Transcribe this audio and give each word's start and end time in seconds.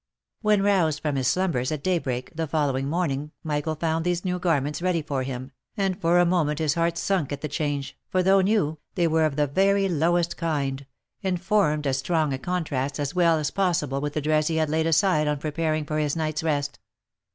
When 0.41 0.63
roused 0.63 0.99
from 0.99 1.15
his 1.15 1.27
slumbers 1.27 1.71
at 1.71 1.83
day 1.83 1.99
break 1.99 2.35
the 2.35 2.47
following 2.47 2.89
morn 2.89 3.11
ing, 3.11 3.31
Michael 3.43 3.75
found 3.75 4.03
these 4.03 4.25
new 4.25 4.39
garments 4.39 4.81
ready 4.81 5.03
for 5.03 5.21
him, 5.21 5.51
and 5.77 5.95
for 6.01 6.17
a 6.17 6.25
moment 6.25 6.57
his 6.57 6.73
heart 6.73 6.97
sunk 6.97 7.31
at 7.31 7.41
the 7.41 7.47
change, 7.47 7.95
for 8.09 8.23
though 8.23 8.41
new, 8.41 8.79
they 8.95 9.05
were 9.07 9.25
of 9.25 9.35
the 9.35 9.45
very 9.45 9.87
lowest 9.87 10.37
kind, 10.37 10.87
and 11.21 11.39
formed 11.39 11.85
as 11.85 11.99
strong 11.99 12.33
a 12.33 12.39
contrast 12.39 12.99
as 12.99 13.13
was 13.13 13.15
well 13.15 13.45
possible 13.53 14.01
with 14.01 14.13
the 14.13 14.21
dress 14.21 14.47
he 14.47 14.55
had 14.55 14.71
laid 14.71 14.87
aside 14.87 15.27
on 15.27 15.37
j 15.37 15.41
preparing 15.41 15.85
for 15.85 15.99
his 15.99 16.15
night's 16.15 16.41
rest. 16.41 16.79